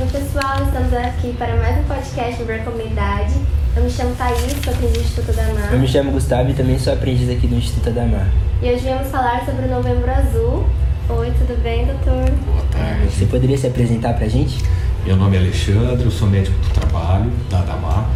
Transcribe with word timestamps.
estamos 0.00 0.94
aqui 0.94 1.34
para 1.36 1.56
mais 1.56 1.76
um 1.76 1.82
podcast 1.82 2.40
Ver 2.44 2.62
Comunidade. 2.62 3.34
Eu 3.76 3.82
me 3.82 3.90
chamo 3.90 4.14
Thaís, 4.14 4.38
sou 4.62 4.72
aprendiz 4.72 4.92
do 4.92 5.00
Instituto 5.00 5.32
da 5.32 5.42
Mar. 5.42 5.72
Eu 5.72 5.78
me 5.80 5.88
chamo 5.88 6.12
Gustavo 6.12 6.50
e 6.50 6.54
também 6.54 6.78
sou 6.78 6.92
aprendiz 6.92 7.28
aqui 7.28 7.48
do 7.48 7.56
Instituto 7.56 7.90
da 7.90 8.06
Mar. 8.06 8.28
E 8.62 8.70
hoje 8.70 8.84
viemos 8.84 9.08
falar 9.08 9.44
sobre 9.44 9.66
o 9.66 9.68
Novembro 9.68 10.08
Azul. 10.08 10.66
Oi, 11.08 11.32
tudo 11.32 11.60
bem, 11.64 11.84
doutor? 11.86 12.30
Boa 12.30 12.64
tarde. 12.70 13.10
Você 13.10 13.26
poderia 13.26 13.58
se 13.58 13.66
apresentar 13.66 14.14
pra 14.14 14.28
gente? 14.28 14.64
Meu 15.04 15.16
nome 15.16 15.36
é 15.36 15.40
Alexandre, 15.40 16.04
eu 16.04 16.12
sou 16.12 16.28
médico 16.28 16.56
do 16.60 16.70
trabalho, 16.74 17.32
da 17.50 17.58
Adamar. 17.58 18.08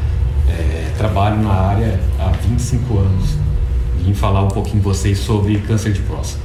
É, 0.49 0.93
trabalho 0.97 1.43
na 1.43 1.53
área 1.53 1.99
há 2.21 2.29
25 2.29 2.99
anos. 2.99 3.31
Vim 3.99 4.15
falar 4.15 4.45
um 4.45 4.49
pouquinho 4.49 4.81
com 4.81 4.89
vocês 4.89 5.19
sobre 5.19 5.59
câncer 5.59 5.93
de 5.93 6.03
próstata. 6.03 6.45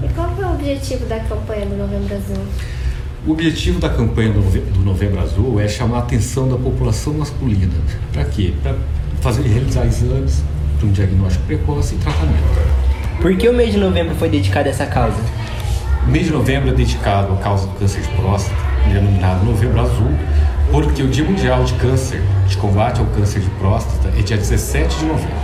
E 0.00 0.08
qual 0.12 0.30
foi 0.30 0.44
o 0.44 0.52
objetivo 0.52 1.06
da 1.06 1.18
campanha 1.18 1.66
do 1.66 1.76
Novembro 1.76 2.14
Azul? 2.14 2.46
O 3.26 3.32
objetivo 3.32 3.78
da 3.80 3.88
campanha 3.88 4.32
do 4.32 4.40
Nove- 4.40 4.60
do 4.60 4.80
Novembro 4.80 5.20
Azul 5.20 5.58
é 5.60 5.66
chamar 5.66 5.96
a 5.96 6.00
atenção 6.00 6.48
da 6.48 6.56
população 6.56 7.14
masculina. 7.14 7.72
Para 8.12 8.24
quê? 8.24 8.52
Para 8.62 8.74
fazer 9.22 9.42
realizar 9.42 9.86
exames 9.86 10.42
para 10.78 10.86
um 10.88 10.92
diagnóstico 10.92 11.44
precoce 11.46 11.94
e 11.94 11.98
tratamento. 11.98 12.42
Por 13.22 13.34
que 13.36 13.48
o 13.48 13.54
mês 13.54 13.72
de 13.72 13.78
novembro 13.78 14.14
foi 14.16 14.28
dedicado 14.28 14.68
a 14.68 14.70
essa 14.70 14.84
causa? 14.86 15.16
O 16.06 16.10
mês 16.10 16.26
de 16.26 16.32
novembro 16.32 16.68
é 16.68 16.74
dedicado 16.74 17.32
à 17.32 17.36
causa 17.36 17.66
do 17.66 17.72
câncer 17.78 18.02
de 18.02 18.08
próstata, 18.08 18.54
denominado 18.92 19.42
Novembro 19.46 19.80
Azul, 19.80 20.10
porque 20.70 21.02
o 21.02 21.08
Dia 21.08 21.24
Mundial 21.24 21.64
de 21.64 21.72
Câncer, 21.74 22.20
de 22.46 22.56
combate 22.58 23.00
ao 23.00 23.06
câncer 23.06 23.40
de 23.40 23.48
próstata, 23.50 24.08
é 24.18 24.20
dia 24.20 24.36
17 24.36 24.98
de 24.98 25.04
novembro. 25.06 25.34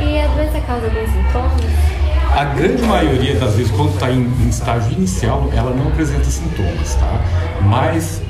E 0.00 0.18
a 0.18 0.26
doença 0.26 0.60
causa 0.66 0.86
alguns 0.86 1.10
sintomas? 1.10 1.95
A 2.36 2.44
grande 2.44 2.82
maioria 2.82 3.34
das 3.36 3.54
vezes, 3.54 3.72
quando 3.72 3.94
está 3.94 4.10
em, 4.10 4.20
em 4.20 4.48
estágio 4.50 4.92
inicial, 4.92 5.48
ela 5.54 5.74
não 5.74 5.88
apresenta 5.88 6.24
sintomas, 6.24 6.94
tá? 6.96 7.18
Mas 7.62 8.20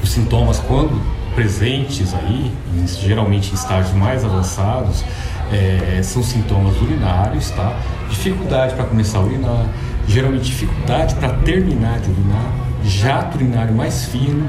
os 0.00 0.12
sintomas, 0.12 0.60
quando 0.60 1.02
presentes 1.34 2.14
aí, 2.14 2.52
geralmente 2.86 3.50
em 3.50 3.54
estágios 3.54 3.92
mais 3.92 4.24
avançados, 4.24 5.04
é, 5.52 6.00
são 6.00 6.22
sintomas 6.22 6.80
urinários, 6.80 7.50
tá? 7.50 7.76
Dificuldade 8.08 8.76
para 8.76 8.84
começar 8.84 9.18
a 9.18 9.22
urinar, 9.22 9.66
geralmente 10.06 10.44
dificuldade 10.44 11.16
para 11.16 11.30
terminar 11.30 11.98
de 11.98 12.12
urinar, 12.12 12.52
jato 12.84 13.36
urinário 13.36 13.74
mais 13.74 14.04
fino, 14.04 14.48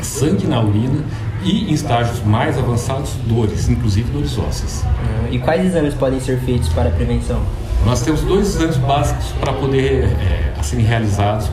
sangue 0.00 0.46
na 0.46 0.62
urina 0.62 1.04
e 1.44 1.70
em 1.70 1.74
estágios 1.74 2.24
mais 2.24 2.56
avançados, 2.56 3.12
dores, 3.26 3.68
inclusive 3.68 4.10
dores 4.10 4.38
ósseas. 4.38 4.82
E 5.30 5.38
quais 5.38 5.62
exames 5.62 5.92
podem 5.92 6.18
ser 6.20 6.38
feitos 6.38 6.70
para 6.70 6.88
prevenção? 6.88 7.42
Nós 7.84 8.02
temos 8.02 8.20
dois 8.22 8.48
exames 8.54 8.76
básicos 8.76 9.26
para 9.40 9.52
poder 9.52 10.04
é, 10.20 10.52
a 10.58 10.62
serem 10.62 10.84
realizados 10.84 11.48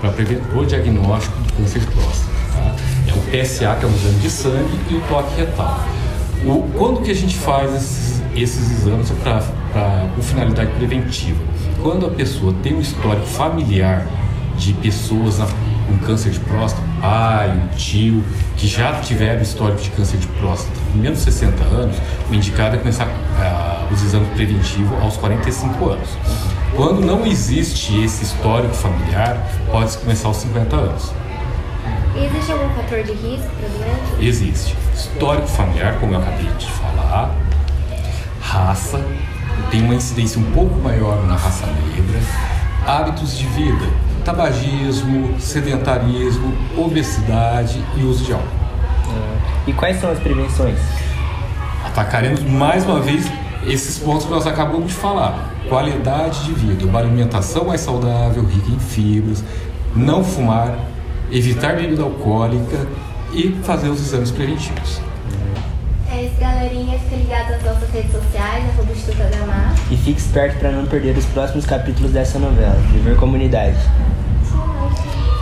para 0.00 0.10
prever 0.10 0.40
o 0.56 0.64
diagnóstico 0.64 1.36
do 1.42 1.52
câncer 1.52 1.80
de 1.80 1.86
próstata. 1.86 2.30
tá? 2.54 2.74
É 3.06 3.12
o 3.12 3.44
PSA, 3.44 3.76
que 3.78 3.84
é 3.84 3.88
um 3.88 3.94
exame 3.94 4.18
de 4.20 4.30
sangue, 4.30 4.80
e 4.90 4.94
o 4.94 5.00
toque 5.02 5.36
retal. 5.40 5.80
O, 6.44 6.62
quando 6.76 7.02
que 7.02 7.10
a 7.10 7.14
gente 7.14 7.36
faz 7.36 7.72
esses, 7.74 8.22
esses 8.34 8.70
exames 8.72 9.10
pra, 9.22 9.42
pra, 9.72 10.06
com 10.16 10.22
finalidade 10.22 10.70
preventiva? 10.72 11.38
Quando 11.82 12.06
a 12.06 12.10
pessoa 12.10 12.52
tem 12.62 12.74
um 12.74 12.80
histórico 12.80 13.26
familiar 13.26 14.06
de 14.56 14.72
pessoas 14.74 15.38
na- 15.38 15.46
com 15.46 15.98
câncer 16.06 16.30
de 16.30 16.40
próstata, 16.40 16.82
pai, 17.00 17.60
tio, 17.76 18.22
que 18.56 18.66
já 18.66 18.92
tiveram 19.00 19.42
histórico 19.42 19.80
de 19.82 19.90
câncer 19.90 20.18
de 20.18 20.26
próstata 20.28 20.70
menos 20.94 21.18
de 21.18 21.24
60 21.24 21.62
anos, 21.64 21.96
o 22.30 22.34
indicado 22.34 22.76
é 22.76 22.78
começar 22.78 23.08
ah, 23.38 23.69
os 23.92 24.02
exames 24.02 24.28
preventivos 24.30 25.02
aos 25.02 25.16
45 25.16 25.88
anos. 25.88 26.08
Quando 26.74 27.00
não 27.00 27.26
existe 27.26 28.02
esse 28.02 28.24
histórico 28.24 28.74
familiar, 28.74 29.36
pode-se 29.70 29.98
começar 29.98 30.28
aos 30.28 30.36
50 30.38 30.76
anos. 30.76 31.12
E 32.14 32.24
existe 32.24 32.52
algum 32.52 32.68
fator 32.74 33.02
de 33.02 33.12
risco 33.12 33.48
para 33.58 33.68
doença? 33.68 34.20
Existe 34.20 34.76
histórico 34.94 35.46
familiar, 35.46 35.98
como 35.98 36.14
eu 36.14 36.18
acabei 36.20 36.46
de 36.58 36.70
falar, 36.70 37.34
raça, 38.40 39.00
tem 39.70 39.82
uma 39.82 39.94
incidência 39.94 40.40
um 40.40 40.50
pouco 40.52 40.78
maior 40.80 41.24
na 41.26 41.36
raça 41.36 41.66
negra, 41.66 42.20
hábitos 42.86 43.36
de 43.38 43.46
vida, 43.46 43.86
tabagismo, 44.24 45.38
sedentarismo, 45.40 46.52
obesidade 46.76 47.82
e 47.96 48.02
uso 48.02 48.24
de 48.24 48.32
álcool. 48.32 48.60
E 49.66 49.72
quais 49.72 50.00
são 50.00 50.10
as 50.10 50.18
prevenções? 50.18 50.78
Atacaremos 51.84 52.42
mais 52.42 52.84
uma 52.84 53.00
vez 53.00 53.30
esses 53.66 53.98
pontos 53.98 54.24
que 54.24 54.30
nós 54.30 54.46
acabamos 54.46 54.88
de 54.88 54.94
falar. 54.94 55.54
Qualidade 55.68 56.44
de 56.44 56.52
vida, 56.52 56.84
uma 56.84 56.98
alimentação 56.98 57.64
mais 57.64 57.80
saudável, 57.80 58.44
rica 58.44 58.70
em 58.70 58.78
fibras, 58.78 59.44
não 59.94 60.24
fumar, 60.24 60.78
evitar 61.30 61.76
bebida 61.76 62.02
alcoólica 62.02 62.86
e 63.32 63.52
fazer 63.62 63.88
os 63.88 64.00
exames 64.00 64.30
preventivos. 64.30 65.00
É 66.10 66.24
isso, 66.24 66.34
galerinha. 66.40 66.98
Fique 66.98 67.16
ligado 67.16 67.50
nas 67.50 67.62
nossas 67.62 67.90
redes 67.90 68.10
sociais, 68.10 68.64
arroba 68.70 68.92
Instituto 68.92 69.22
Adamar. 69.22 69.74
E 69.90 69.96
fique 69.96 70.20
esperto 70.20 70.58
para 70.58 70.72
não 70.72 70.86
perder 70.86 71.16
os 71.16 71.24
próximos 71.26 71.64
capítulos 71.64 72.10
dessa 72.12 72.38
novela. 72.38 72.76
Viver 72.92 73.16
Comunidade. 73.16 73.78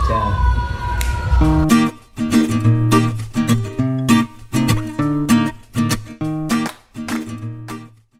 Tchau. 0.07 0.29
Tchau. 1.39 1.98